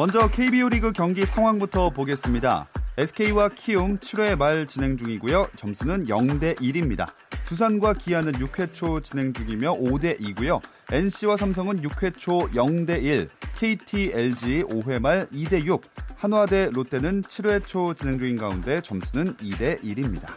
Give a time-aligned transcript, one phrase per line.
[0.00, 2.66] 먼저 KBO 리그 경기 상황부터 보겠습니다.
[2.96, 5.48] SK와 키움 7회 말 진행 중이고요.
[5.56, 7.12] 점수는 0대 1입니다.
[7.44, 10.62] 두산과 기아는 6회 초 진행 중이며 5대 2고요.
[10.90, 15.82] NC와 삼성은 6회 초 0대 1, KT, LG 5회 말 2대 6,
[16.16, 20.30] 한화 대 롯데는 7회 초 진행 중인 가운데 점수는 2대 1입니다.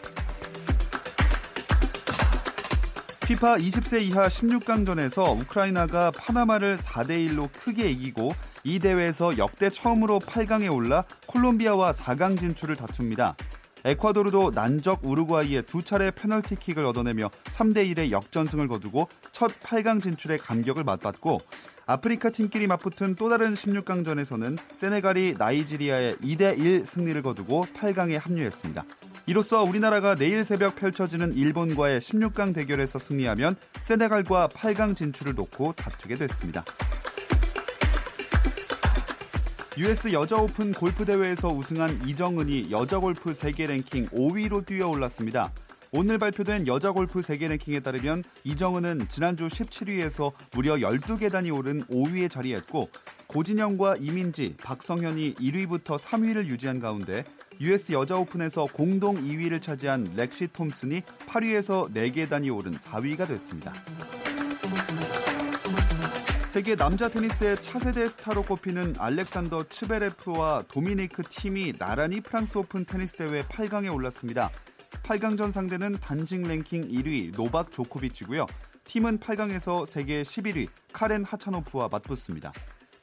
[3.26, 8.34] 피파 20세 이하 16강전에서 우크라이나가 파나마를 4대 1로 크게 이기고
[8.64, 13.36] 이 대회에서 역대 처음으로 8강에 올라 콜롬비아와 4강 진출을 다툽니다.
[13.86, 20.86] 에콰도르도 난적 우루과이의 두 차례 페널티킥을 얻어내며 3대 1의 역전승을 거두고 첫 8강 진출의 감격을
[20.86, 21.42] 맛봤고
[21.86, 28.86] 아프리카 팀끼리 맞붙은 또 다른 16강전에서는 세네갈이 나이지리아의 2대 1 승리를 거두고 8강에 합류했습니다.
[29.26, 36.64] 이로써 우리나라가 내일 새벽 펼쳐지는 일본과의 16강 대결에서 승리하면 세네갈과 8강 진출을 놓고 다투게 됐습니다.
[39.76, 45.52] US 여자 오픈 골프 대회에서 우승한 이정은이 여자 골프 세계 랭킹 5위로 뛰어 올랐습니다.
[45.92, 52.90] 오늘 발표된 여자 골프 세계 랭킹에 따르면 이정은은 지난주 17위에서 무려 12계단이 오른 5위에 자리했고
[53.26, 57.24] 고진영과 이민지, 박성현이 1위부터 3위를 유지한 가운데
[57.60, 63.74] US 여자 오픈에서 공동 2위를 차지한 렉시 톰슨이 8위에서 4계단이 오른 4위가 됐습니다.
[66.54, 73.42] 세계 남자 테니스의 차세대 스타로 꼽히는 알렉산더 츠베레프와 도미니크 팀이 나란히 프랑스 오픈 테니스 대회
[73.42, 74.52] 8강에 올랐습니다.
[75.02, 78.46] 8강전 상대는 단식 랭킹 1위 노박 조코비치고요.
[78.84, 82.54] 팀은 8강에서 세계 11위 카렌 하차노프와 맞붙습니다.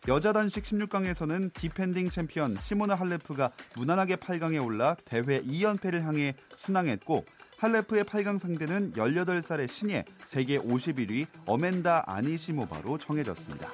[0.06, 7.24] 여자 단식 16강에서는 디펜딩 챔피언 시모나 할레프가 무난하게 8강에 올라 대회 2연패를 향해 순항했고
[7.60, 13.70] 할레프의 8강 상대는 18살의 신예 세계 51위 어멘다 아니시모바로 정해졌습니다.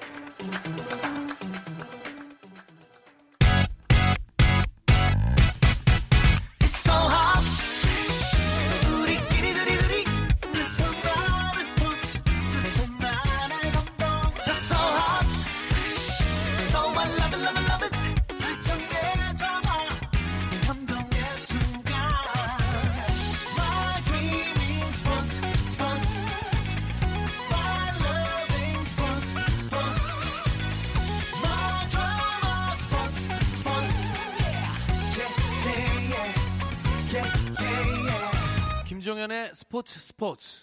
[39.69, 40.60] 스포츠 스포츠.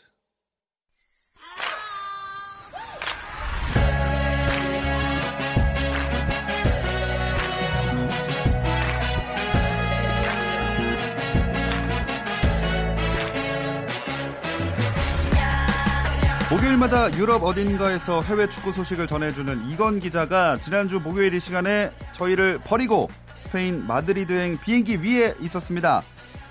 [16.49, 23.09] 목요일마다 유럽 어딘가에서 해외 축구 소식을 전해주는 이건 기자가 지난주 목요일 이 시간에 저희를 버리고
[23.35, 26.03] 스페인 마드리드행 비행기 위에 있었습니다.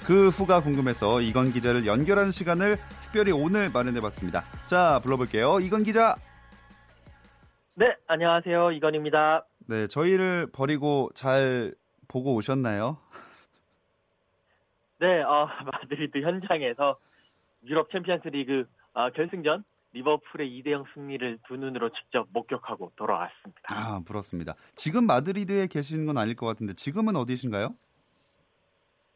[0.04, 4.42] 그 후가 궁금해서 이건 기자를 연결하는 시간을 특별히 오늘 마련해봤습니다.
[4.66, 5.60] 자, 불러볼게요.
[5.60, 6.16] 이건 기자.
[7.74, 8.72] 네, 안녕하세요.
[8.72, 9.46] 이건입니다.
[9.66, 11.74] 네, 저희를 버리고 잘
[12.08, 12.98] 보고 오셨나요?
[14.98, 16.98] 네, 어, 마드리드 현장에서
[17.64, 18.64] 유럽 챔피언스 리그
[18.94, 23.60] 어, 결승전 리버풀의 2대0 승리를 두 눈으로 직접 목격하고 돌아왔습니다.
[23.68, 24.54] 아, 부럽습니다.
[24.74, 27.74] 지금 마드리드에 계시는 건 아닐 것 같은데 지금은 어디신가요?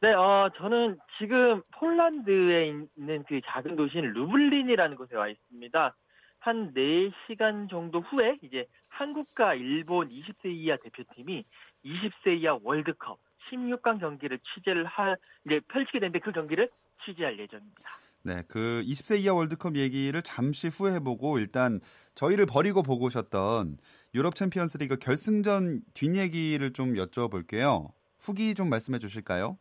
[0.06, 5.96] 네, 어, 저는 지금 폴란드에 있는 그 작은 도시인 루블린이라는 곳에 와 있습니다.
[6.38, 11.44] 한 4시간 정도 후에 이제 한국과 일본 20세 이하 대표팀이
[11.84, 13.18] 20세 이하 월드컵
[13.50, 16.70] 16강 경기를 취재를 할, 이제 펼치게 되는데 그 경기를
[17.04, 17.90] 취재할 예정입니다.
[18.22, 21.80] 네, 그 20세 이하 월드컵 얘기를 잠시 후에 해보고 일단
[22.14, 23.78] 저희를 버리고 보고 오셨던
[24.14, 27.90] 유럽 챔피언스 리그 결승전 뒷얘기를 좀 여쭤볼게요.
[28.20, 29.58] 후기 좀 말씀해 주실까요?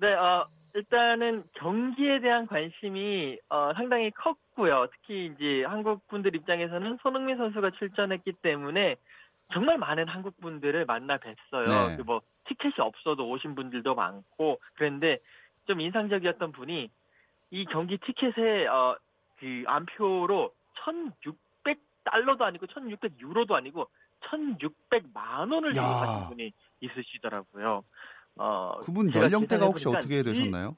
[0.00, 4.86] 네, 어, 일단은 경기에 대한 관심이 어, 상당히 컸고요.
[4.92, 8.96] 특히 이제 한국 분들 입장에서는 손흥민 선수가 출전했기 때문에
[9.52, 11.88] 정말 많은 한국 분들을 만나 뵀어요.
[11.88, 11.96] 네.
[11.96, 15.18] 그뭐 티켓이 없어도 오신 분들도 많고 그랬는데
[15.66, 16.90] 좀 인상적이었던 분이
[17.50, 18.96] 이 경기 티켓에 어,
[19.38, 20.52] 그 안표로
[20.84, 23.88] 1,600 달러도 아니고 1,600 유로도 아니고
[24.20, 25.82] 1,600만 원을 야.
[25.82, 27.84] 지급하신 분이 있으시더라고요.
[28.38, 30.76] 어, 그분 연령대가 혹시 어떻게 일- 되셨나요?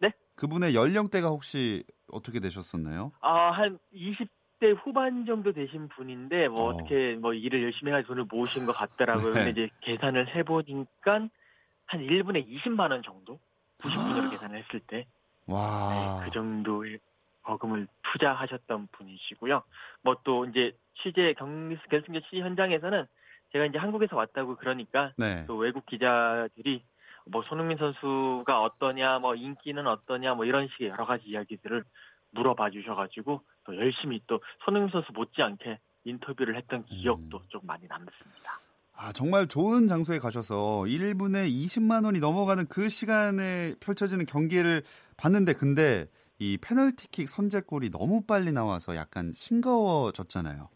[0.00, 0.10] 네?
[0.36, 3.12] 그분의 연령대가 혹시 어떻게 되셨었나요?
[3.20, 6.68] 아, 한 20대 후반 정도 되신 분인데 뭐 어.
[6.74, 6.76] 어.
[6.76, 9.32] 떻게 뭐 일을 열심히 해서 돈을 모으신 것 같더라고요.
[9.34, 9.44] 네.
[9.44, 11.28] 근데 이제 계산을 해 보니까
[11.86, 13.38] 한 1분에 20만 원 정도
[13.80, 15.06] 90분으로 계산을 했을 때
[15.46, 16.18] 와.
[16.20, 16.98] 네, 그 정도의
[17.42, 19.62] 거금을 투자하셨던 분이시고요.
[20.02, 23.06] 뭐 또 이제 취재 경 결승전 취재 현장에서는
[23.52, 25.44] 제가 이제 한국에서 왔다고 그러니까 네.
[25.46, 26.82] 또 외국 기자들이
[27.26, 31.84] 뭐 손흥민 선수가 어떠냐, 뭐 인기는 어떠냐, 뭐 이런 식의 여러 가지 이야기들을
[32.32, 37.42] 물어봐 주셔가지고 또 열심히 또 손흥민 선수 못지않게 인터뷰를 했던 기억도 음.
[37.48, 38.58] 좀 많이 남습니다.
[38.94, 44.82] 아, 정말 좋은 장소에 가셔서 1분에 20만 원이 넘어가는 그 시간에 펼쳐지는 경기를
[45.16, 46.06] 봤는데 근데
[46.38, 50.68] 이 페널티킥 선제골이 너무 빨리 나와서 약간 싱거워졌잖아요.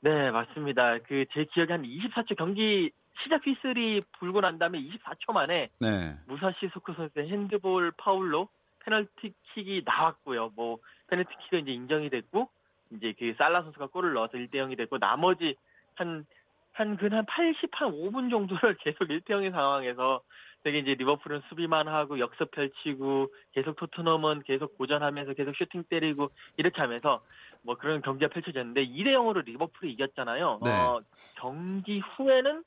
[0.00, 0.98] 네, 맞습니다.
[0.98, 2.90] 그 제 기억에 한 24초 경기
[3.22, 6.16] 시작 휘슬이 불고 난 다음에 24초 만에 네.
[6.26, 8.48] 무사시 소크 선수의 핸드볼 파울로
[8.80, 10.52] 페널티킥이 나왔고요.
[10.54, 10.78] 뭐
[11.08, 12.48] 페널티킥은 이제 인정이 됐고
[12.92, 15.56] 이제 그 살라 선수가 골을 넣어서 1대 0이 됐고 나머지
[15.94, 16.26] 한
[16.72, 20.20] 한근한 80, 한 5분 정도를 계속 1대 0의 상황에서
[20.62, 26.80] 되게 이제 리버풀은 수비만 하고 역습 펼치고 계속 토트넘은 계속 고전하면서 계속 슈팅 때리고 이렇게
[26.82, 27.22] 하면서
[27.66, 30.60] 뭐 그런 경기가 펼쳐졌는데 2대 0으로 리버풀이 이겼잖아요.
[30.62, 30.70] 네.
[30.70, 31.00] 어,
[31.34, 32.64] 경기 후에는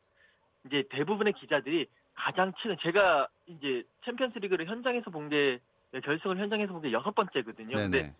[0.65, 5.59] 이제 대부분의 기자들이 가장 치는 제가 이제 챔피언스리그를 현장에서 본 게
[6.03, 7.75] 결승을 현장에서 본 게 여섯 번째거든요.
[7.75, 8.13] 근데 네네.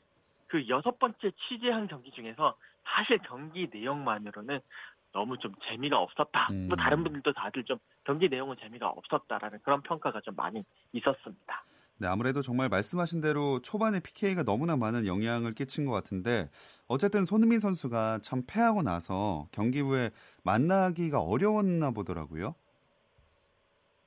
[0.48, 2.56] 그 여섯 번째 취재한 경기 중에서
[2.86, 4.60] 사실 경기 내용만으로는
[5.12, 6.48] 너무 좀 재미가 없었다.
[6.52, 6.68] 음.
[6.70, 11.64] 뭐 다른 분들도 다들 좀 경기 내용은 재미가 없었다라는 그런 평가가 좀 많이 있었습니다.
[12.02, 16.50] 네, 아무래도 정말 말씀하신 대로 초반에 PK가 너무나 많은 영향을 끼친 것 같은데
[16.88, 20.12] 어쨌든 손흥민 선수가 참 패하고 나서 경기 후에
[20.46, 22.56] 만나기가 어려웠나 보더라고요.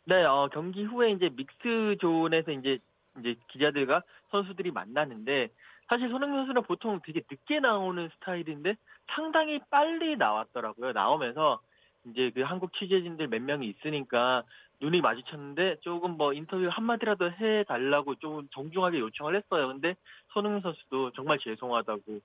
[0.07, 2.79] 네, 어, 경기 후에 이제 믹스 존에서 이제
[3.21, 5.51] 이제 기자들과 선수들이 만나는데
[5.89, 8.75] 사실 손흥민 선수는 보통 되게 늦게 나오는 스타일인데
[9.15, 10.93] 상당히 빨리 나왔더라고요.
[10.93, 11.61] 나오면서
[12.07, 14.45] 이제 그 한국 취재진들 몇 명이 있으니까
[14.83, 19.69] 눈이 마주쳤는데 조금 뭐 인터뷰 한마디라도 해달라고 좀 정중하게 요청을 했어요.
[19.69, 19.95] 근데
[20.33, 22.21] 손흥민 선수도 정말 죄송하다고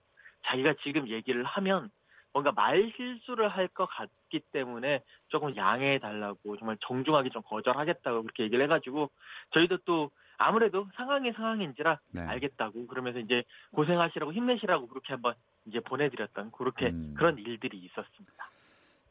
[0.45, 1.92] 자기가 지금 얘기를 하면
[2.33, 8.44] 뭔가 말 실수를 할 것 같기 때문에 조금 양해해 달라고 정말 정중하게 좀 거절하겠다고 그렇게
[8.44, 9.12] 얘기를 해가지고
[9.51, 12.21] 저희도 또 아무래도 상황이 상황인지라 네.
[12.21, 17.13] 알겠다고 그러면서 이제 고생하시라고 힘내시라고 그렇게 한번 이제 보내드렸던 그렇게 음.
[17.18, 18.50] 그런 일들이 있었습니다.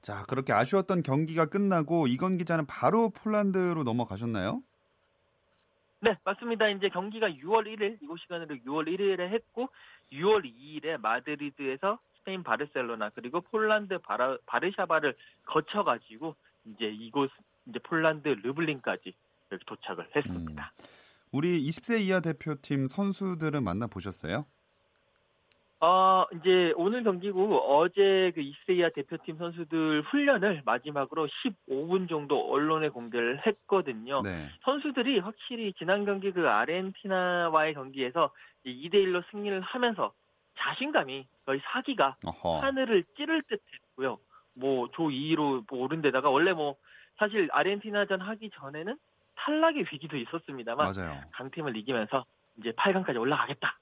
[0.06, 4.62] 자, 그렇게 아쉬웠던 경기가 끝나고 이건 기자는 바로 폴란드로 넘어가셨나요?
[5.98, 6.68] 네, 맞습니다.
[6.68, 9.68] 이제 경기가 6월 1일, 이곳 시간으로 6월 1일에 했고,
[10.12, 16.36] 6월 2일에 마드리드에서 스페인 바르셀로나, 그리고 폴란드 바라, 바르샤바를 거쳐 가지고,
[16.66, 17.32] 이제 이곳,
[17.66, 19.12] 이제 폴란드 루블린까지
[19.66, 20.72] 도착을 했습니다.
[21.32, 24.46] 우리 20세 이하 대표팀 선수들은 만나 보셨어요?
[25.80, 32.88] 어, 이제 오늘 경기고 어제 그 20세 이하 대표팀 선수들 훈련을 마지막으로 15분 정도 언론에
[32.88, 34.22] 공개를 했거든요.
[34.22, 34.48] 네.
[34.62, 38.30] 선수들이 확실히 지난 경기 그 아르헨티나와의 경기에서
[38.64, 40.12] 2대 1로 승리를 하면서
[40.58, 42.60] 자신감이 거의 사기가 어허.
[42.60, 44.18] 하늘을 찌를 듯 했고요.
[44.54, 46.76] 뭐 조 2위로 뭐 오른 데다가 원래 뭐
[47.18, 48.96] 사실 아르헨티나전 하기 전에는
[49.34, 51.20] 탈락의 위기도 있었습니다만 맞아요.
[51.32, 52.24] 강팀을 이기면서
[52.58, 53.78] 이제 8강까지 올라가겠다.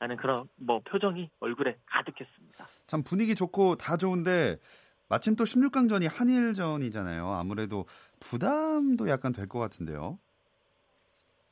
[0.00, 2.64] 라는 그런 뭐 표정이 얼굴에 가득했습니다.
[2.86, 4.58] 참 분위기 좋고 다 좋은데
[5.08, 7.26] 마침 또 16강전이 한일전이잖아요.
[7.32, 7.86] 아무래도
[8.20, 10.18] 부담도 약간 될 것 같은데요.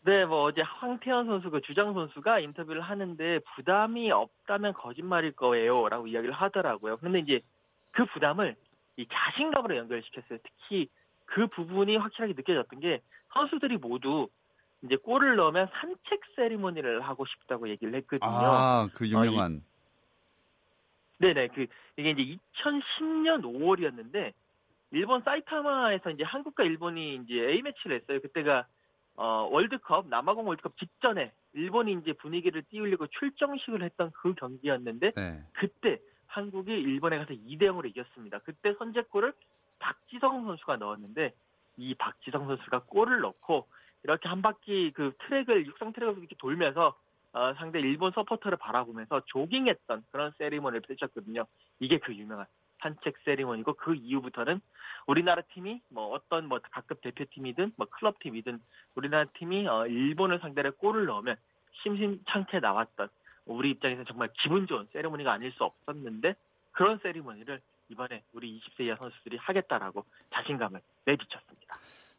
[0.05, 6.33] 네, 뭐 어제 황태현 선수 그 주장 선수가 인터뷰를 하는데 부담이 없다면 거짓말일 거예요라고 이야기를
[6.33, 6.99] 하더라고요.
[6.99, 7.41] 근데 이제
[7.91, 8.55] 그 부담을
[8.97, 10.39] 이 자신감으로 연결시켰어요.
[10.45, 10.89] 특히
[11.25, 13.01] 그 부분이 확실하게 느껴졌던 게
[13.33, 14.29] 선수들이 모두
[14.87, 18.31] 이제 골을 넣으면 산책 세리머니를 하고 싶다고 얘기를 했거든요.
[18.31, 19.63] 아, 그 유명한.
[21.19, 21.67] 네네, 그,
[21.97, 24.33] 이게 이제 2010년 5월이었는데,
[24.93, 28.21] 일본 사이타마에서 이제 한국과 일본이 이제 A매치를 했어요.
[28.21, 28.67] 그때가,
[29.17, 35.43] 어, 월드컵, 남아공 월드컵 직전에 일본이 이제 분위기를 띄우려고 출정식을 했던 그 경기였는데, 네.
[35.53, 38.39] 그때 한국이 일본에 가서 2대0으로 이겼습니다.
[38.41, 39.33] 그때 선제골을
[39.79, 41.35] 박지성 선수가 넣었는데,
[41.79, 43.67] 이 박지성 선수가 골을 넣고,
[44.03, 46.97] 이렇게 한 바퀴 그 트랙을, 육상 트랙을 이렇게 돌면서,
[47.33, 51.45] 어, 상대 일본 서포터를 바라보면서 조깅했던 그런 세리머니를 펼쳤거든요.
[51.81, 52.47] 이게 그 유명한
[52.81, 54.61] 산책 세리머니고 그 이후부터는
[55.07, 58.61] 우리나라 팀이 뭐 어떤 뭐 각급 대표팀이든 뭐 클럽팀이든
[58.95, 61.37] 우리나라 팀이 어, 일본을 상대로 골을 넣으면
[61.83, 63.09] 심심찮게 나왔던
[63.47, 66.35] 우리 입장에서 정말 기분 좋은 세레모니가 아닐 수 없었는데
[66.73, 71.77] 그런 세리머니를 이번에 우리 20세 이하 선수들이 하겠다라고 자신감을 내비쳤습니다.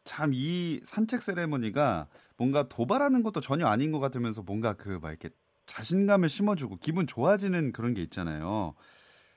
[0.08, 5.30] 참 이 산책 세레모니가 뭔가 도발하는 것도 전혀 아닌 것 같으면서 뭔가 그 막 이렇게
[5.66, 8.74] 자신감을 심어주고 기분 좋아지는 그런 게 있잖아요.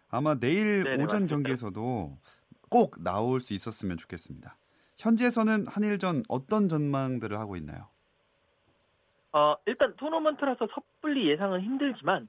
[0.10, 1.28] 아마 내일 네네, 오전 맞습니다.
[1.28, 2.18] 경기에서도
[2.70, 4.58] 꼭 나올 수 있었으면 좋겠습니다.
[5.00, 7.90] 현지에서는 한일전 어떤 전망들을 하고 있나요?
[9.34, 12.28] 어, 일단 토너먼트라서 섣불리 예상은 힘들지만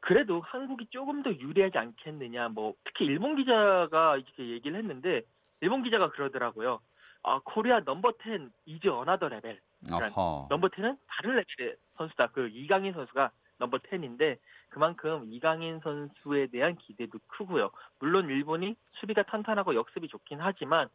[0.00, 2.48] 그래도 한국이 조금 더 유리하지 않겠느냐.
[2.50, 5.22] 뭐 특히 일본 기자가 이렇게 얘기를 했는데
[5.60, 6.80] 일본 기자가 그러더라고요.
[7.24, 9.60] 아, Korea number 10 is another level.
[9.84, 10.06] 그러니까.
[10.50, 12.28] number 10은 다른 레벨의 선수다.
[12.28, 14.38] 그 이강인 선수가 number 10인데
[14.70, 17.70] 그만큼 이강인 선수에 대한 기대도 크고요.
[18.00, 20.88] 물론 일본이 수비가 탄탄하고 역습이 좋긴 하지만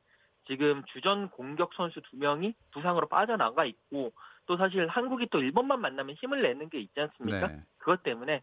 [0.47, 4.13] 지금 주전 공격 선수 두 명이 부상으로 빠져나가 있고
[4.45, 7.47] 또 사실 한국이 또 일본만 만나면 힘을 내는 게 있지 않습니까?
[7.47, 7.61] 네.
[7.77, 8.41] 그것 때문에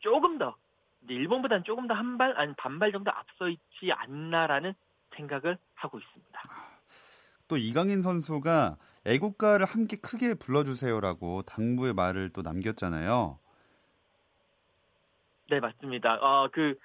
[0.00, 0.56] 조금 더
[1.08, 4.74] 일본보다는 조금 더 한 발 아니 반발 정도 앞서 있지 않나라는
[5.14, 6.40] 생각을 하고 있습니다.
[7.48, 8.76] 또 이강인 선수가
[9.06, 13.38] 애국가를 함께 크게 불러주세요라고 당부의 말을 또 남겼잖아요.
[15.50, 16.14] 네, 맞습니다.
[16.16, 16.78] 어, 그,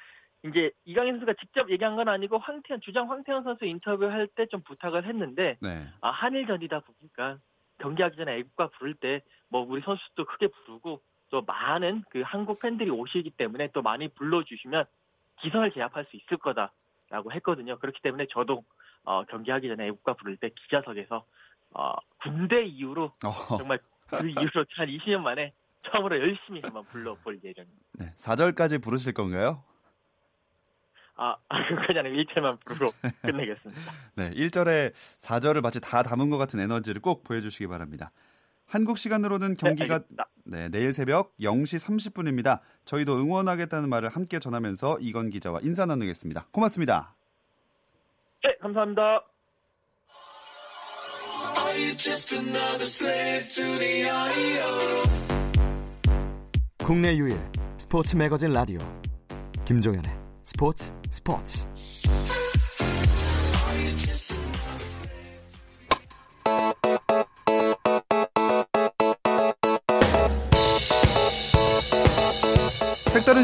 [0.46, 5.06] 이제 이강인 선수가 직접 얘기한 건 아니고 황태현, 주장 황태현 선수 인터뷰할 때 좀 부탁을
[5.06, 5.88] 했는데, 네.
[6.02, 7.40] 아, 한일전이다 보니까
[7.80, 12.90] 경기하기 전에 애국가 부를 때 뭐 우리 선수도 크게 부르고 또 많은 그 한국 팬들이
[12.90, 14.86] 오시기 때문에 또 많이 불러주시면
[15.42, 17.78] 기선을 제압할 수 있을 거다라고 했거든요.
[17.78, 18.64] 그렇기 때문에 저도
[19.04, 21.26] 어, 경기하기 전에 애국가 부를 때 기자석에서
[21.72, 27.86] 어, 군대 이후로 어, 정말 그 이후로 한 20년 만에 처음으로 열심히 한번 불러볼 예정입니다.
[28.00, 28.14] 네.
[28.18, 29.64] 4절까지 부르실 건가요?
[31.16, 31.36] 아,
[31.86, 32.92] 그냥 1절만 부르고
[33.22, 33.92] 끝내겠습니다.
[34.16, 38.12] 네, 1절에 4절을 마치 다 담은 것 같은 에너지를 꼭 보여주시기 바랍니다.
[38.66, 40.28] 한국 시간으로는 경기가 알겠습니다.
[40.46, 42.62] 네, 내일 새벽 0시 30분입니다.
[42.86, 46.48] 저희도 응원하겠다는 말을 함께 전하면서 이건 기자와 인사 나누겠습니다.
[46.52, 47.14] 고맙습니다.
[48.44, 49.22] 네, 감사합니다.
[56.86, 57.40] 국내 유일
[57.78, 58.80] 스포츠 매거진 라디오
[59.64, 60.12] 김종현의
[60.44, 61.66] 스포츠 스포츠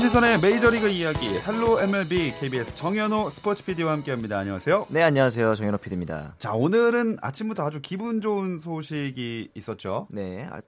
[0.10, 4.40] 시선의 메이저리그 이야기 Hello MLB KBS 정현호 스포츠 PD와 함께합니다.
[4.40, 4.88] 안녕하세요.
[4.90, 5.54] 네, 안녕하세요.
[5.54, 6.34] 정현호 PD입니다.
[6.40, 10.08] 자, 오늘은 아침부터 아주 기분 좋은 소식이 있었죠.
[10.10, 10.62] 네, 아,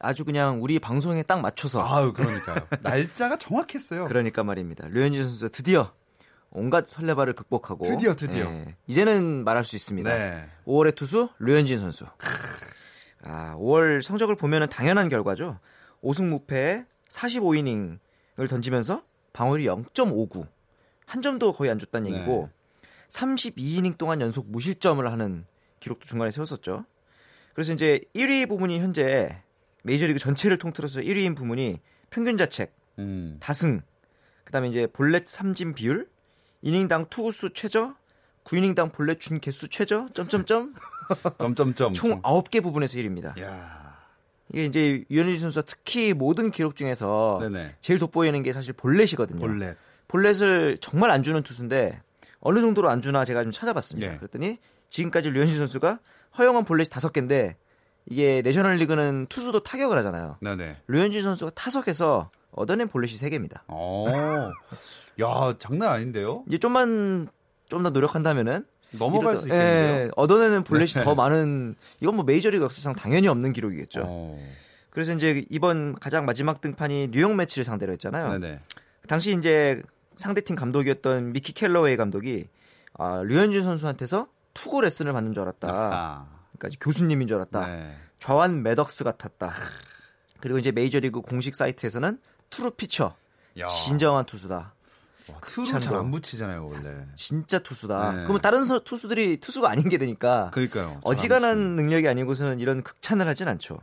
[0.00, 2.56] 아주 그냥 우리 방송에 딱 맞춰서 아유, 그러니까요.
[2.80, 4.08] 날짜가 정확했어요.
[4.08, 4.88] 그러니까 말입니다.
[4.88, 5.92] 류현진 선수 드디어
[6.50, 8.48] 온갖 설레발을 극복하고 드디어, 드디어.
[8.50, 10.08] 네, 이제는 말할 수 있습니다.
[10.08, 10.48] 네.
[10.66, 12.06] 5월의 투수 류현진 선수.
[13.22, 15.58] 아, 5월 성적을 보면은 당연한 결과죠.
[16.02, 17.98] 5승 무패 45이닝
[18.38, 19.02] 을 던지면서
[19.32, 20.46] 방어율이 0.59.
[21.06, 22.16] 한 점도 거의 안 줬다는 네.
[22.16, 22.50] 얘기고
[23.08, 25.46] 32이닝 동안 연속 무실점을 하는
[25.80, 26.84] 기록도 중간에 세웠었죠.
[27.54, 29.42] 그래서 이제 1위 부분이 현재
[29.84, 33.38] 메이저리그 전체를 통틀어서 1위인 부분이 평균 자책, 음.
[33.40, 33.82] 다승,
[34.44, 36.08] 그다음에 이제 볼넷 삼진 비율,
[36.60, 37.94] 이닝당 투구수 최저,
[38.44, 40.74] 9이닝당 볼넷 준 개수 최저, 점점점
[41.38, 41.94] 점점점.
[41.94, 43.40] 총 9개 부분에서 1위입니다.
[43.40, 43.85] 야.
[44.52, 47.76] 이게 이제 유현진 선수가 특히 모든 기록 중에서 네네.
[47.80, 49.40] 제일 돋보이는 게 사실 볼넷이거든요.
[49.40, 49.76] 볼넷.
[50.08, 52.00] 볼넷을 정말 안 주는 투수인데
[52.40, 54.12] 어느 정도로 안 주나 제가 좀 찾아봤습니다.
[54.12, 54.16] 예.
[54.18, 55.98] 그랬더니 지금까지 류현진 선수가
[56.38, 57.56] 허용한 볼넷이 다섯 개인데
[58.08, 60.36] 이게 내셔널 리그는 투수도 타격을 하잖아요.
[60.40, 60.76] 네네.
[60.86, 63.64] 류현진 선수가 타석에서 얻어낸 볼넷이 세 개입니다.
[63.66, 64.06] 어.
[65.20, 66.44] 야, 장난 아닌데요?
[66.46, 67.28] 이제 좀만
[67.68, 70.04] 좀 더 노력한다면은 넘어갈 이렇게- 수 있겠는데요?
[70.06, 71.04] 예, 얻어내는 볼넷이 네.
[71.04, 74.02] 더 많은 이건 뭐 메이저리그 역사상 당연히 없는 기록이겠죠.
[74.04, 74.38] 어.
[74.90, 78.38] 그래서 이제 이번 가장 마지막 등판이 뉴욕 매치를 상대로 했잖아요.
[78.38, 78.60] 네네.
[79.08, 79.82] 당시 이제
[80.16, 82.48] 상대팀 감독이었던 미키 켈러웨이 감독이
[82.98, 85.68] 아, 류현진 선수한테서 투구 레슨을 받는 줄 알았다.
[85.70, 86.26] 아.
[86.58, 87.66] 그러니까 교수님인 줄 알았다.
[87.66, 87.94] 네.
[88.18, 89.52] 좌완 매덕스 같았다.
[90.40, 93.14] 그리고 이제 메이저리그 공식 사이트에서는 true pitcher,
[93.58, 93.66] 야.
[93.66, 94.72] 진정한 투수다.
[95.40, 95.80] 극찬으로.
[95.80, 97.06] 잘안 붙이잖아요, 원래.
[97.14, 98.12] 진짜 투수다.
[98.12, 98.22] 네.
[98.22, 101.00] 그러면 다른 서- 투수들이 투수가 아닌 게 되니까 그러니까요.
[101.04, 103.78] 어지간한 능력이 아니고서는 이런 극찬을 하진 않죠.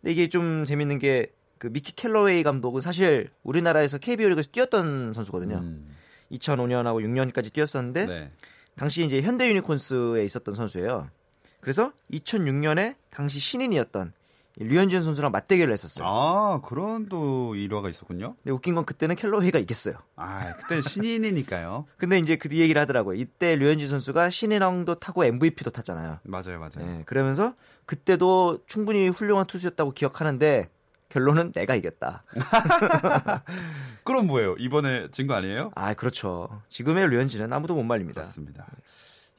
[0.00, 1.26] 근데 이게 좀 재밌는 게
[1.60, 5.56] 그 미키 켈러웨이 감독은 사실 우리나라에서 KBO 리그에서 뛰었던 선수거든요.
[5.56, 5.94] 음.
[6.32, 8.32] 2005년하고 6년까지 뛰었었는데 네.
[8.76, 11.10] 당시 이제 현대 유니콘스에 있었던 선수예요.
[11.60, 14.12] 그래서 2006년에 당시 신인이었던 이
[14.58, 16.06] 류현진 선수랑 맞대결을 했었어요.
[16.06, 18.34] 아, 그런 또 일화가 있었군요.
[18.42, 19.94] 근데 웃긴 건 그때는 켈러웨이가 이겼어요.
[20.16, 21.86] 아, 그때 신인이니까요.
[21.96, 23.14] 근데 이제 그뒤 얘기를 하더라고요.
[23.18, 26.18] 이때 류현진 선수가 신인왕도 타고 MVP도 탔잖아요.
[26.24, 26.70] 맞아요, 맞아요.
[26.84, 27.54] 네, 그러면서
[27.86, 30.68] 그때도 충분히 훌륭한 투수였다고 기억하는데
[31.08, 32.24] 결론은 내가 이겼다.
[34.04, 34.54] 그럼 뭐예요?
[34.58, 35.70] 이번에 진 거 아니에요?
[35.74, 36.62] 아, 그렇죠.
[36.68, 38.22] 지금의 류현진은 아무도 못 말립니다.
[38.22, 38.66] 맞습니다.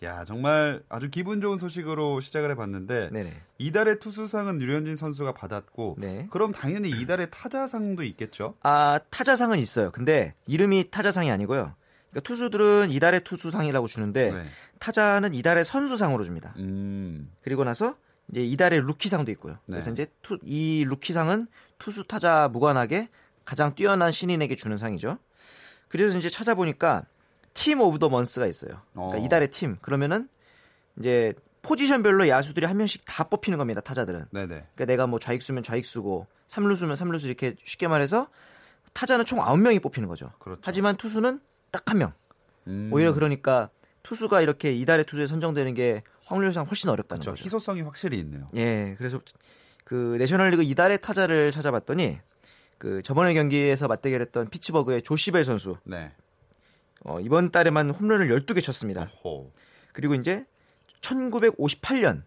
[0.04, 3.40] 야, 정말 아주 기분 좋은 소식으로 시작을 해봤는데 네네.
[3.60, 6.28] 이달의 투수상은 류현진 선수가 받았고 네.
[6.32, 8.56] 그럼 당연히 이달의 타자상도 있겠죠?
[8.64, 9.92] 아, 타자상은 있어요.
[9.92, 11.76] 근데 이름이 타자상이 아니고요.
[12.10, 14.46] 그러니까 투수들은 이달의 투수상이라고 주는데 네.
[14.80, 16.56] 타자는 이달의 선수상으로 줍니다.
[16.58, 17.96] 음, 그리고 나서
[18.32, 19.54] 이제 이달의 루키상도 있고요.
[19.66, 19.74] 네.
[19.74, 21.46] 그래서 이제 투, 이 루키상은
[21.78, 23.10] 투수 타자 무관하게
[23.46, 25.20] 가장 뛰어난 신인에게 주는 상이죠.
[25.90, 27.06] 그래서 이제 찾아보니까
[27.54, 28.82] team of the month가 있어요.
[28.94, 29.22] 그러니까 어.
[29.26, 29.78] 이달의 팀.
[29.82, 30.30] 그러면은
[30.98, 33.82] 이제 포지션별로 야수들이 한 명씩 다 뽑히는 겁니다.
[33.82, 34.26] 타자들은.
[34.32, 34.48] 네네.
[34.48, 38.28] 그러니까 내가 뭐 좌익수면 좌익수고 삼루수면 삼루수 이렇게 쉽게 말해서
[38.94, 40.32] 타자는 총 9명이 뽑히는 거죠.
[40.40, 40.62] 그렇죠.
[40.66, 41.40] 하지만 투수는
[41.72, 42.14] 딱 한 명.
[42.68, 43.70] 음, 오히려 그러니까
[44.04, 47.32] 투수가 이렇게 이달의 투수에 선정되는 게 확률상 훨씬 어렵다는 그렇죠.
[47.32, 47.46] 거죠.
[47.46, 48.48] 희소성이 확실히 있네요.
[48.56, 49.20] 예, 그래서
[49.84, 52.20] 그 내셔널리그 이달의 타자를 찾아봤더니
[52.78, 56.12] 그 저번에 경기에서 맞대결했던 피츠버그의 조시벨 선수 네.
[57.04, 59.04] 어, 이번 달에만 홈런을 12개 쳤습니다.
[59.24, 59.52] 호.
[59.94, 60.46] 그리고 이제
[61.02, 62.24] 1958년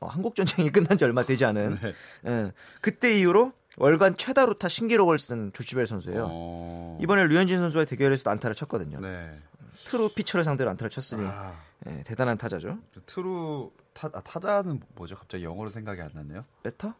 [0.00, 1.94] 어, 한국 전쟁이 끝난 지 얼마 되지 않은 네.
[2.26, 6.28] 예, 그때 이후로 월간 최다 루타 신기록을 쓴 조시벨 선수예요.
[6.30, 6.98] 어...
[7.00, 9.00] 이번에 류현진 선수와 대결에서도 안타를 쳤거든요.
[9.00, 9.38] 네.
[9.86, 12.78] true pitcher를 상대로 안타를 쳤으니 아, 예, 대단한 타자죠.
[12.92, 15.14] 그 true 타, 아, 타자는 뭐죠?
[15.14, 16.44] 갑자기 영어로 생각이 안 나네요.
[16.62, 16.94] batter?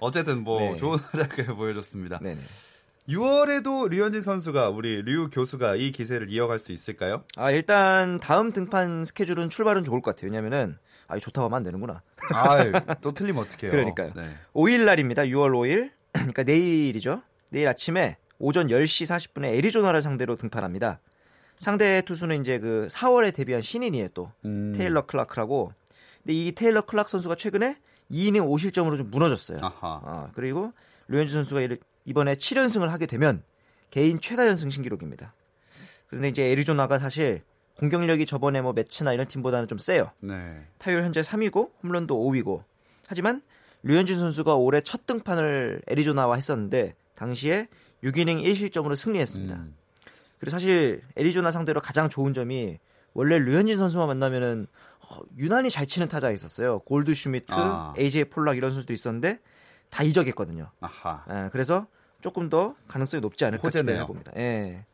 [0.00, 0.76] 어쨌든 뭐 네.
[0.76, 2.18] 좋은 활약을 보여줬습니다.
[2.20, 2.40] 네네.
[3.10, 7.24] 6월에도 류현진 선수가 우리 류 교수가 이 기세를 이어갈 수 있을까요?
[7.36, 10.30] 아 일단 다음 등판 스케줄은 출발은 좋을 것 같아요.
[10.30, 12.02] 왜냐면은 아 좋다고 하면 안 되는구나.
[12.32, 12.58] 아,
[13.02, 13.72] 또 틀리면 어떡해요.
[13.72, 14.12] 그러니까요.
[14.14, 14.30] 네.
[14.54, 15.22] 5일 날입니다.
[15.22, 15.90] 6월 5일.
[16.12, 17.22] 그러니까 내일이죠.
[17.50, 21.00] 내일 아침에 오전 10시 40분에 애리조나를 상대로 등판합니다.
[21.58, 24.32] 상대 투수는 이제 그 4월에 데뷔한 신인이에요, 또.
[24.44, 24.72] 음.
[24.74, 25.72] 테일러 클라크라고.
[26.22, 27.76] 근데 이 테일러 클라크 선수가 최근에
[28.10, 29.58] 2이닝 5실점으로 좀 무너졌어요.
[29.60, 30.00] 아하.
[30.04, 30.72] 아, 그리고
[31.08, 31.60] 류현진 선수가
[32.10, 33.42] 이번에 7연승을 하게 되면
[33.90, 35.32] 개인 최다 연승 신기록입니다.
[36.08, 37.42] 그런데 이제 애리조나가 사실
[37.78, 40.10] 공격력이 저번에 뭐 매치나 이런 팀보다는 좀 세요.
[40.18, 40.66] 네.
[40.78, 42.64] 타율 현재 3위고 홈런도 5위고.
[43.06, 43.42] 하지만
[43.84, 47.68] 류현진 선수가 올해 첫 등판을 애리조나와 했었는데 당시에
[48.02, 49.54] 6이닝 1실점으로 승리했습니다.
[49.54, 49.76] 음.
[50.40, 52.78] 그리고 사실 애리조나 상대로 가장 좋은 점이
[53.14, 54.66] 원래 류현진 선수만 만나면은
[55.00, 56.80] 어, 유난히 잘 치는 타자가 있었어요.
[56.80, 57.94] 골드 슈미트, 아.
[57.96, 59.38] AJ 폴락 이런 선수도 있었는데
[59.90, 60.70] 다 이적했거든요.
[60.80, 61.24] 아하.
[61.30, 61.86] 예, 그래서
[62.20, 64.06] 조금 더 가능성이 높지 않을까 호재네요.
[64.06, 64.32] 봅니다.
[64.36, 64.84] 예.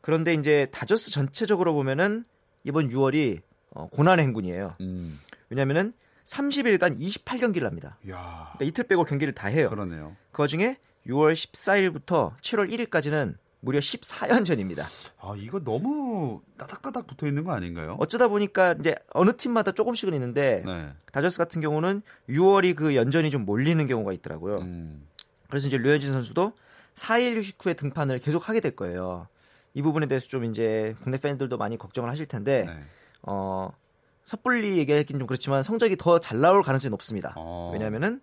[0.00, 2.24] 그런데 이제 다저스 전체적으로 보면은
[2.64, 3.40] 이번 6월이
[3.70, 4.76] 어, 고난의 행군이에요.
[4.80, 5.20] 음.
[5.48, 5.92] 왜냐면은
[6.24, 7.98] 30일간 28경기를 합니다.
[8.08, 8.50] 야.
[8.54, 9.68] 그러니까 이틀 빼고 경기를 다 해요.
[9.70, 10.16] 그러네요.
[10.32, 14.82] 그 와중에 6월 14일부터 7월 1일까지는 무려 14연전입니다.
[15.18, 17.96] 아, 이거 너무 따닥따닥 붙어 있는 거 아닌가요?
[17.98, 20.88] 어쩌다 보니까 이제 어느 팀마다 조금씩은 있는데 네.
[21.12, 24.60] 다저스 같은 경우는 6월이 그 연전이 좀 몰리는 경우가 있더라고요.
[24.60, 25.06] 음.
[25.48, 26.52] 그래서 이제 류현진 선수도
[26.94, 29.28] 4일 휴식 후에 등판을 계속 하게 될 거예요.
[29.74, 32.82] 이 부분에 대해서 좀 이제 국내 팬들도 많이 걱정을 하실 텐데 네.
[33.22, 33.70] 어
[34.24, 37.32] 섣불리 얘기하긴 좀 그렇지만 성적이 더 잘 나올 가능성이 높습니다.
[37.36, 37.70] 어.
[37.72, 38.20] 왜냐하면은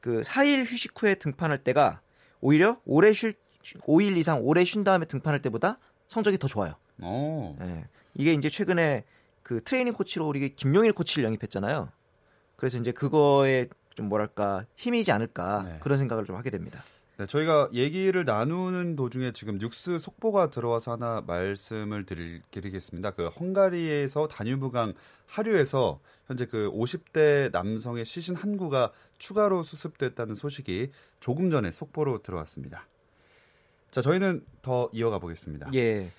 [0.00, 2.00] 그 4일 휴식 후에 등판할 때가
[2.40, 3.34] 오히려 오래 쉴
[3.82, 6.74] 5일 이상 오래 쉰 다음에 등판할 때보다 성적이 더 좋아요.
[6.98, 7.56] 어.
[7.60, 7.84] 예.
[8.14, 9.04] 이게 이제 최근에
[9.42, 11.88] 그 트레이닝 코치로 우리 김용일 코치를 영입했잖아요.
[12.56, 15.78] 그래서 이제 그거에 좀 뭐랄까 힘이지 않을까 네.
[15.80, 16.80] 그런 생각을 좀 하게 됩니다.
[17.20, 23.10] 네, 저희가 얘기를 나누는 도중에 지금 뉴스 속보가 들어와서 하나 말씀을 드릴, 드리겠습니다.
[23.10, 24.94] 그 헝가리에서 다뉴브강
[25.26, 32.86] 하류에서 현재 그 50대 남성의 시신 한 구가 추가로 수습됐다는 소식이 조금 전에 속보로 들어왔습니다.
[33.90, 35.72] 자, 저희는 더 이어가 보겠습니다.
[35.74, 36.10] 예.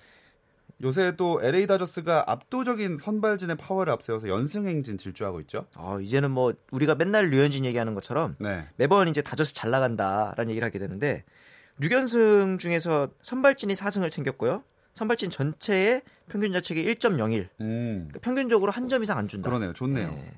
[0.82, 5.66] 요새 또 LA 다저스가 압도적인 선발진의 파워를 앞세워서 연승 행진 질주하고 있죠.
[5.76, 8.66] 어, 이제는 뭐 우리가 맨날 류현진 얘기하는 것처럼 네.
[8.76, 11.24] 매번 이제 다저스 잘 나간다라는 얘기를 하게 되는데
[11.80, 14.64] 6연승 중에서 선발진이 4승을 챙겼고요.
[14.94, 17.48] 선발진 전체의 평균 자책이 1.01.
[17.60, 18.08] 음.
[18.08, 19.48] 그러니까 평균적으로 한 점 이상 안 준다.
[19.48, 19.72] 그러네요.
[19.72, 20.08] 좋네요.
[20.08, 20.32] 네.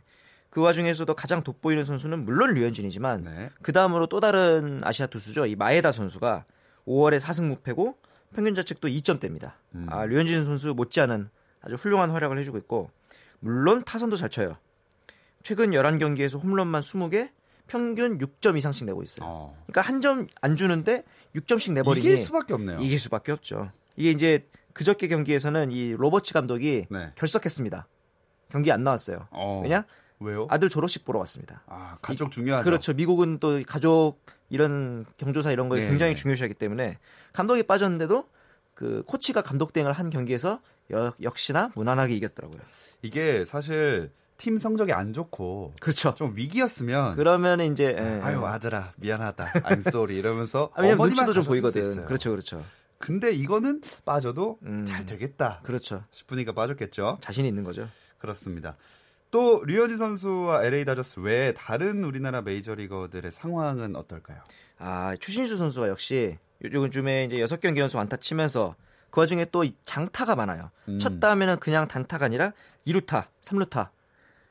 [0.50, 3.50] 그 와중에서도 가장 돋보이는 선수는 물론 류현진이지만 네.
[3.62, 5.46] 그 다음으로 또 다른 아시아 투수죠.
[5.46, 6.44] 이 마에다 선수가
[6.86, 7.96] 5월에 4승 무패고
[8.34, 9.52] 평균 자책도 2점대입니다.
[9.74, 9.86] 음.
[9.90, 11.28] 아, 류현진 선수 못지않은
[11.62, 12.90] 아주 훌륭한 활약을 해주고 있고
[13.40, 14.56] 물론 타선도 잘 쳐요.
[15.42, 17.30] 최근 11경기에서 홈런만 20개,
[17.66, 19.26] 평균 6점 이상씩 내고 있어요.
[19.28, 19.56] 어.
[19.66, 21.04] 그러니까 한 점 안 주는데
[21.36, 22.78] 6점씩 내버리니 이길 수밖에 없네요.
[22.80, 23.70] 이길 수밖에 없죠.
[23.96, 27.12] 이게 이제 그저께 경기에서는 이 로버츠 감독이 네.
[27.14, 27.86] 결석했습니다.
[28.50, 29.28] 경기 안 나왔어요.
[29.30, 29.60] 어.
[29.62, 29.84] 왜냐?
[30.20, 30.46] 왜요?
[30.50, 31.62] 아들 졸업식 보러 왔습니다.
[31.66, 32.64] 아, 가족 중요하죠.
[32.64, 32.92] 그렇죠.
[32.94, 34.20] 미국은 또 가족
[34.54, 36.14] 이런 경조사 이런 거에 예, 굉장히 예.
[36.14, 36.98] 중요시하기 때문에
[37.32, 38.28] 감독이 빠졌는데도
[38.74, 40.60] 그 코치가 감독 대행을 한 경기에서
[40.92, 42.60] 여- 역시나 무난하게 이겼더라고요.
[43.02, 46.14] 이게 사실 팀 성적이 안 좋고 그렇죠.
[46.14, 48.20] 좀 위기였으면 그러면 이제 예.
[48.22, 52.04] 아유 아들아 미안하다 I'm sorry 이러면서 아, 왜냐면 눈치도 좀 보이거든.
[52.04, 52.64] 그렇죠, 그렇죠,
[52.98, 54.84] 근데 이거는 빠져도 음.
[54.86, 56.04] 잘 되겠다 그렇죠.
[56.12, 57.18] 싶으니까 빠졌겠죠.
[57.20, 57.88] 자신이 있는 거죠.
[58.18, 58.76] 그렇습니다.
[59.34, 64.38] 또 류현진 선수와 LA 다저스 외에 다른 우리나라 메이저리거들의 상황은 어떨까요?
[64.78, 68.76] 아 추신수 선수가 역시 요즘에 이제 여섯 경기 연속 안타 치면서
[69.10, 70.70] 그 와중에 또 장타가 많아요.
[70.88, 71.00] 음.
[71.00, 72.52] 쳤다 하면은 그냥 단타가 아니라
[72.86, 73.88] 2루타, 3루타.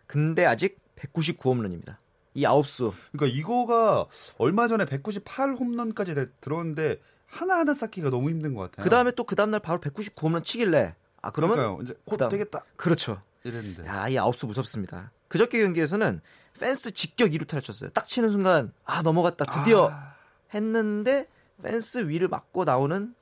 [0.05, 2.01] 근데 아직 199 홈런입니다.
[2.33, 8.53] 이 아홉 수 그러니까 이거가 얼마 전에 198 홈런까지 돼- 들어오는데 하나하나 쌓기가 너무 힘든
[8.53, 8.83] 것 같아요.
[8.83, 11.83] 그 다음에 또 그 다음날 바로 199 홈런 치길래 아 그러면 그러니까요.
[11.83, 12.29] 이제 곧 그다음.
[12.31, 13.21] 되겠다 그렇죠.
[13.43, 13.86] 이랬는데.
[13.86, 15.12] 야, 이 아홉수 무섭습니다.
[15.27, 16.21] 그저께 경기에서는
[16.60, 17.89] 펜스 직격 2루타를 쳤어요.
[17.91, 20.13] 딱 치는 순간 아 넘어갔다 드디어 아,
[20.53, 21.27] 했는데
[21.63, 23.13] 펜스 위를 맞고 나오는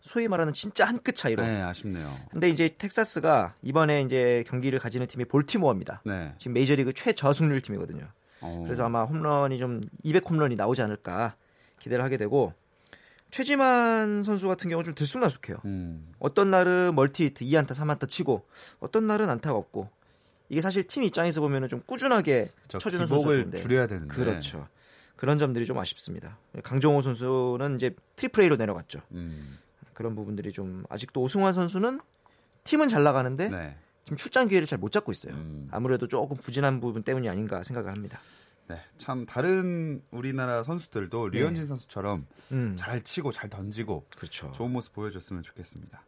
[0.00, 1.42] 소위 말하는 진짜 한 끗 차이로.
[1.42, 2.10] 네, 아쉽네요.
[2.30, 6.02] 근데 이제 텍사스가 이번에 이제 경기를 가지는 팀이 볼티모어입니다.
[6.06, 6.34] 네.
[6.38, 8.06] 지금 메이저리그 최저승률 팀이거든요.
[8.40, 8.62] 어.
[8.64, 11.34] 그래서 아마 홈런이 좀 200 홈런이 나오지 않을까
[11.80, 12.54] 기대를 하게 되고
[13.30, 15.58] 최지만 선수 같은 경우는 좀 들쑥날쑥해요.
[15.64, 16.12] 음.
[16.18, 18.46] 어떤 날은 멀티히트 2안타 3안타 치고
[18.80, 19.90] 어떤 날은 안타가 없고
[20.48, 24.14] 이게 사실 팀 입장에서 보면은 좀 꾸준하게 저 쳐주는 선수인데 줄여야 되는데.
[24.14, 24.66] 그렇죠.
[25.16, 26.38] 그런 점들이 좀 아쉽습니다.
[26.62, 29.00] 강정호 선수는 이제 triple A로 내려갔죠.
[29.12, 29.58] 음.
[29.92, 32.00] 그런 부분들이 좀 아직도 오승환 선수는
[32.64, 33.76] 팀은 잘 나가는데 네.
[34.04, 35.34] 지금 출장 기회를 잘 못 잡고 있어요.
[35.34, 35.68] 음.
[35.70, 38.20] 아무래도 조금 부진한 부분 때문이 아닌가 생각을 합니다.
[38.68, 38.80] 네.
[38.98, 44.52] 참 다른 우리나라 선수들도 류현진 선수처럼 음, 잘 치고 잘 던지고 그렇죠.
[44.52, 46.02] 좋은 모습 보여줬으면 좋겠습니다.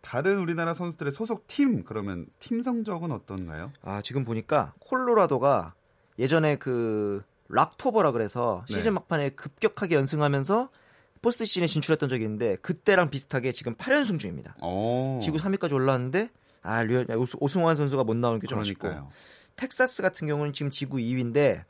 [0.00, 3.72] 다른 우리나라 선수들의 소속 팀 그러면 팀 성적은 어떤가요?
[3.82, 5.74] 아 지금 보니까 콜로라도가
[6.18, 8.74] 예전에 그 Rocktober라 그래서 네.
[8.74, 10.70] 시즌 막판에 급격하게 연승하면서
[11.22, 14.56] 포스트 시즌에 진출했던 적이 있는데 그때랑 비슷하게 지금 8연승 중입니다.
[14.62, 15.18] 어.
[15.22, 16.30] 지구 3위까지 올라왔는데
[16.62, 17.06] 아 류현
[17.38, 18.88] 오승환 선수가 못 나오는 게 좀 아쉽고.
[19.56, 21.64] 텍사스 같은 경우는 지금 지구 2위인데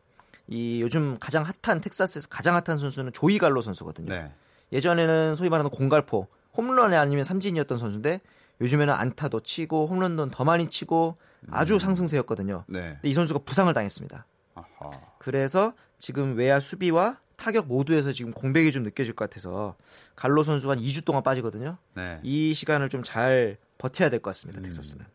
[0.51, 4.13] 이 요즘 가장 핫한 텍사스에서 가장 핫한 선수는 조이 갈로 선수거든요.
[4.13, 4.33] 네.
[4.73, 8.21] 예전에는 소위 말하는 공갈포 홈런이 아니면 삼진이었던 선수인데
[8.61, 11.17] 요즘에는 안타도 치고 홈런도 더 많이 치고
[11.51, 12.65] 아주 상승세였거든요.
[12.67, 12.81] 네.
[13.01, 14.27] 근데 이 선수가 부상을 당했습니다.
[14.55, 14.91] 아하.
[15.19, 19.77] 그래서 지금 외야 수비와 타격 모두에서 지금 공백이 좀 느껴질 것 같아서
[20.15, 21.79] 갈로 선수가 한 2주 동안 빠지거든요.
[21.95, 22.21] 네.
[22.23, 24.61] 이 시간을 좀 잘 버텨야 될 것 같습니다.
[24.61, 24.65] 음.
[24.65, 25.07] 텍사스는.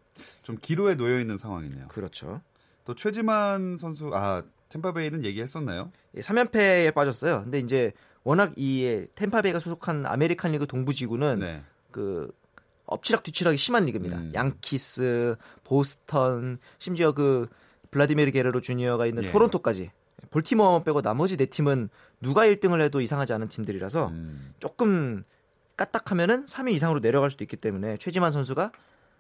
[0.42, 1.90] 좀 기로에 놓여 있는 상황이네요.
[1.90, 2.42] 그렇죠.
[2.86, 5.92] 또 최지만 선수 아 템파베이는 얘기했었나요?
[6.18, 7.44] 3연패에 빠졌어요.
[7.44, 7.92] 근데 이제
[8.24, 11.64] 워낙 이 템파베이가 소속한 아메리칸 리그 동부지구는 네.
[11.92, 12.32] 그
[12.86, 14.18] 엎치락 뒤치락이 심한 리그입니다.
[14.18, 14.32] 음.
[14.34, 17.48] 양키스, 보스턴, 심지어 그
[17.92, 19.32] 블라디미르 게레로 주니어가 있는 예.
[19.32, 19.92] 토론토까지
[20.32, 21.90] 볼티모어 빼고 나머지 네 팀은
[22.22, 24.54] 누가 1등을 해도 이상하지 않은 팀들이라서 음.
[24.60, 25.24] 조금
[25.78, 28.72] 까딱하면은 3위 이상으로 내려갈 수도 있기 때문에 최지만 선수가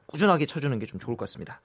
[0.07, 1.61] 꾸준하게 쳐주는 게 좀 좋을 것 같습니다.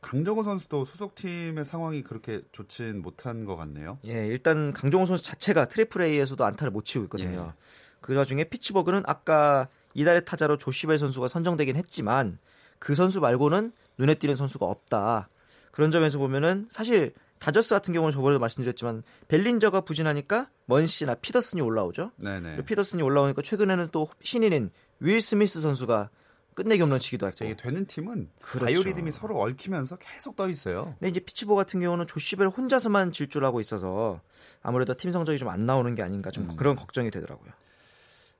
[0.00, 3.98] 강정호 선수도 소속팀의 상황이 그렇게 좋진 못한 것 같네요.
[4.06, 7.52] 예, 일단 강정호 선수 자체가 트리플 A에서도 안타를 못 치고 있거든요.
[7.54, 7.60] 예.
[8.00, 12.38] 그 와중에 피츠버그는 아까 이달의 타자로 조시벨 선수가 선정되긴 했지만
[12.78, 15.28] 그 선수 말고는 눈에 띄는 선수가 없다.
[15.70, 22.12] 그런 점에서 보면은 사실 다저스 같은 경우는 저번에도 말씀드렸지만 벨린저가 부진하니까 먼시나 피더슨이 올라오죠.
[22.16, 22.64] 네네.
[22.64, 26.10] 피더슨이 올라오니까 최근에는 또 신인인 윌 스미스 선수가
[26.62, 27.44] 끝내기 홈런 치기도 했고.
[27.44, 28.64] 이게 되는 팀은 그렇죠.
[28.64, 30.94] 바이오리듬이 서로 얽히면서 계속 떠 있어요.
[30.98, 34.20] 근데 이제 피츠버그 같은 경우는 조시벨 혼자서만 질주하고 있어서
[34.62, 36.56] 아무래도 팀 성적이 좀 안 나오는 게 아닌가 좀 음.
[36.56, 37.50] 그런 걱정이 되더라고요.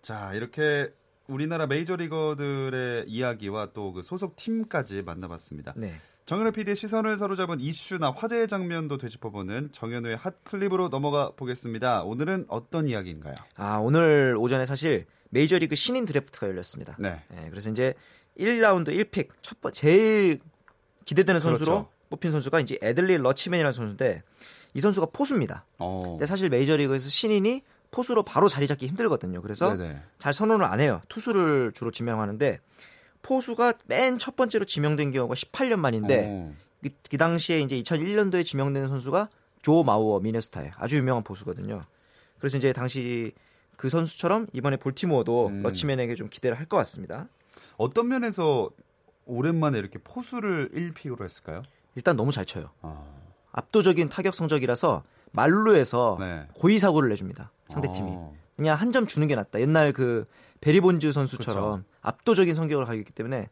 [0.03, 0.93] 자 이렇게
[1.27, 5.75] 우리나라 메이저리거들의 이야기와 또 그 소속 팀까지 만나봤습니다.
[5.77, 5.95] 네.
[6.27, 12.03] 정현우 PD의 시선을 사로잡은 이슈나 화제의 장면도 되짚어보는 정현우의 핫 클립으로 넘어가 보겠습니다.
[12.05, 13.35] 오늘은 어떤 이야기인가요?
[13.57, 16.97] 아, 오늘 오전에 사실 메이저리그 신인 드래프트가 열렸습니다.
[16.99, 17.23] 네.
[17.29, 17.95] 네, 그래서 이제
[18.39, 20.41] 1라운드 1픽 첫 번, 제일
[21.05, 21.91] 기대되는 선수로 그렇죠.
[22.11, 24.23] 뽑힌 선수가 이제 애들리 러치맨이라는 선수인데
[24.75, 25.65] 이 선수가 포수입니다.
[25.79, 26.03] 어.
[26.13, 29.43] 근데 사실 메이저리그에서 신인이 포수로 바로 자리 잡기 힘들거든요.
[29.43, 30.01] 그래서 네네.
[30.19, 31.03] 잘 선언을 안 해요.
[31.09, 32.61] 투수를 주로 지명하는데
[33.23, 36.55] 포수가 맨 첫 번째로 지명된 경우가 18년 만인데 어.
[36.83, 39.29] 그, 그 당시에 이제 2001년도에 지명된 선수가
[39.63, 41.85] 조 마우어 미네소타의 아주 유명한 포수거든요.
[42.39, 43.33] 그래서 이제 당시
[43.81, 45.63] 그 선수처럼 이번에 볼티모어도 음.
[45.63, 47.29] 러치맨에게 좀 기대를 할 것 같습니다.
[47.79, 48.69] 어떤 면에서
[49.25, 51.63] 오랜만에 이렇게 포수를 1픽으로 했을까요?
[51.95, 52.73] 일단 너무 잘 쳐요.
[52.83, 53.03] 아.
[53.53, 56.47] 압도적인 타격 성적이라서 말루에서 네.
[56.55, 57.53] 고의 사고를 내줍니다.
[57.71, 58.35] 상대 팀이 어.
[58.55, 59.61] 그냥 한 점 주는 게 낫다.
[59.63, 60.27] 옛날 그
[60.61, 61.85] 베리본즈 선수처럼 그렇죠.
[62.03, 63.49] 압도적인 성격을 가지고 있기 때문에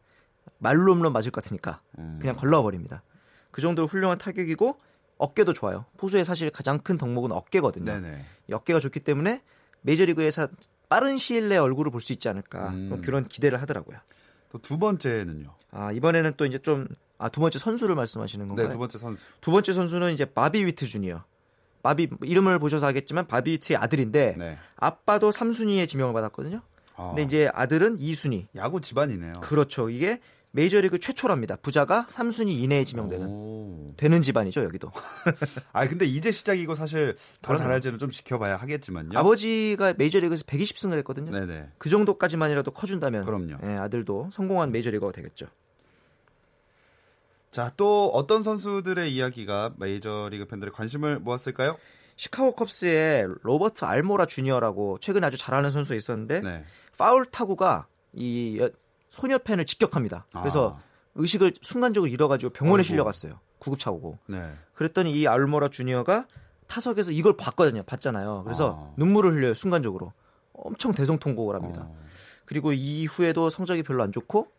[0.59, 2.19] 말루 홈런 맞을 것 같으니까 음.
[2.21, 3.01] 그냥 걸러와 버립니다.
[3.49, 4.77] 그 정도로 훌륭한 타격이고
[5.17, 5.85] 어깨도 좋아요.
[5.97, 7.85] 포수의 사실 가장 큰 덕목은 어깨거든요.
[7.91, 8.25] 네네.
[8.51, 9.41] 이 어깨가 좋기 때문에
[9.81, 10.47] 메이저리그에서
[10.89, 12.89] 빠른 시일 내에 얼굴을 볼 수 있지 않을까 음.
[12.89, 13.97] 뭐 그런 기대를 하더라고요.
[14.51, 15.53] 또 두 번째는요.
[15.71, 16.87] 아, 이번에는 또 이제 좀
[17.19, 18.67] 아, 두 번째 선수를 말씀하시는 건가요?
[18.67, 19.23] 네, 두 번째 선수.
[19.41, 21.23] 두 번째 선수는 이제 바비 위트 주니어.
[21.83, 24.57] 바비 이름을 보셔서 알겠지만 바비 위트의 아들인데 네.
[24.75, 26.61] 아빠도 3순위의 지명을 받았거든요.
[26.95, 28.47] 아, 근데 이제 아들은 2순위.
[28.55, 29.33] 야구 집안이네요.
[29.41, 29.89] 그렇죠.
[29.89, 30.19] 이게
[30.51, 31.55] 메이저리그 최초랍니다.
[31.57, 33.93] 부자가 3순위 이내에 지명되는 오.
[33.97, 34.89] 되는 집안이죠, 여기도.
[35.73, 37.55] 아 근데 이제 시작이고 사실 더.
[37.55, 39.17] 잘할지는 좀 지켜봐야 하겠지만요.
[39.19, 41.31] 아버지가 메이저리그에서 120승을 했거든요.
[41.31, 41.69] 네네.
[41.77, 43.57] 그 정도까지만이라도 커준다면 그럼요.
[43.63, 45.47] 예, 아들도 성공한 메이저리거가 되겠죠.
[47.51, 51.77] 자 또 어떤 선수들의 이야기가 메이저리그 팬들의 관심을 모았을까요?
[52.15, 56.65] 시카고 컵스의 로버트 알모라 주니어라고 최근에 아주 잘하는 선수가 있었는데 네.
[56.97, 58.69] 파울 타구가 이 여-
[59.09, 60.25] 소녀 팬을 직격합니다.
[60.31, 60.83] 그래서 아,
[61.15, 62.87] 의식을 순간적으로 잃어가지고 병원에 아이고.
[62.87, 63.39] 실려갔어요.
[63.59, 64.19] 구급차고고.
[64.27, 64.51] 네.
[64.73, 66.27] 그랬더니 이 알모라 주니어가
[66.67, 67.83] 타석에서 이걸 봤거든요.
[67.83, 68.43] 봤잖아요.
[68.43, 68.93] 그래서 아.
[68.97, 69.53] 눈물을 흘려요.
[69.53, 70.13] 순간적으로.
[70.53, 71.87] 엄청 대성통곡을 합니다.
[71.89, 71.97] 어.
[72.45, 74.51] 그리고 이후에도 성적이 별로 안 좋고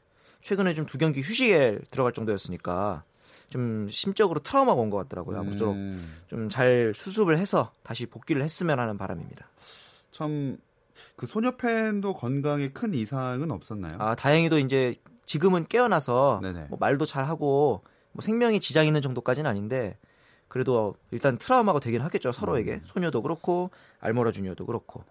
[0.43, 3.05] 최근에 좀 두 경기 휴식에 들어갈 정도였으니까
[3.51, 5.39] 좀 심적으로 트라우마가 온 것 같더라고요.
[5.41, 9.49] 아무쪼록 음, 좀잘 수습을 해서 다시 복귀를 했으면 하는 바람입니다.
[10.13, 10.57] 참
[11.17, 13.95] 그 소녀 팬도 건강에 큰 이상은 없었나요?
[13.99, 14.95] 아 다행히도 이제
[15.27, 16.41] 지금은 깨어나서.
[16.69, 17.83] 뭐 말도 잘 하고
[18.13, 19.97] 뭐 생명에 지장 있는 정도까지는 아닌데
[20.49, 22.83] 그래도 일단 트라우마가 되긴 하겠죠 서로에게 음.
[22.85, 25.05] 소녀도 그렇고 알모라 주니어도 그렇고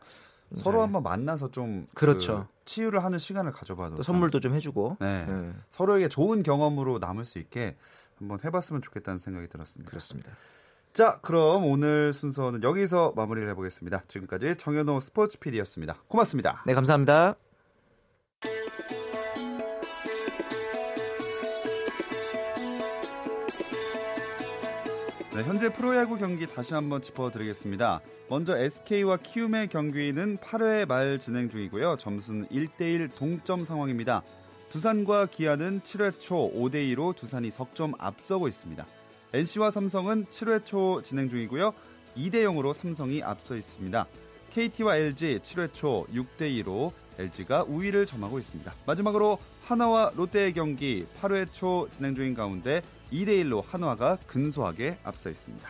[0.56, 2.48] 서로 잘 한번 만나서 좀 그렇죠.
[2.50, 5.26] 그 치유를 하는 시간을 가져봐도 선물도 좀 해주고 네.
[5.30, 7.78] 예, 서로에게 좋은 경험으로 남을 수 있게
[8.18, 9.90] 한번 해봤으면 좋겠다는 생각이 들었습니다.
[9.90, 10.32] 그렇습니다.
[10.94, 14.04] 자, 그럼 오늘 순서는 여기서 마무리를 해보겠습니다.
[14.08, 15.96] 지금까지 정현호 스포츠 PD였습니다.
[16.08, 16.64] 고맙습니다.
[16.66, 17.36] 네 감사합니다.
[25.36, 28.02] 네, 현재 프로야구 경기 다시 한번 짚어드리겠습니다.
[28.30, 31.96] 먼저 SK와 키움의 경기는 8회 말 진행 중이고요.
[31.98, 34.24] 점수는 1대1 동점 상황입니다.
[34.70, 38.86] 두산과 기아는 7회 초 5대2로 두산이 석점 앞서고 있습니다.
[39.34, 41.74] NC와 삼성은 7회 초 진행 중이고요.
[42.18, 44.08] 2대 0으로 삼성이 앞서 있습니다.
[44.54, 48.74] KT와 LG 7회 초 6대 2로 LG가 우위를 점하고 있습니다.
[48.86, 55.70] 마지막으로 한화와 롯데의 경기 8회 초 진행 중인 가운데 2대 1로 한화가 근소하게 앞서 있습니다.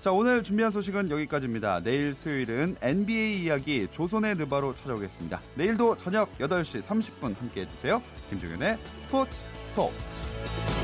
[0.00, 1.82] 자, 오늘 준비한 소식은 여기까지입니다.
[1.82, 5.40] 내일 수요일은 NBA 이야기 조선의 느바로 찾아오겠습니다.
[5.56, 8.00] 내일도 저녁 8시 30분 함께 해주세요.
[8.30, 10.77] 김종현의 스포츠 스포츠.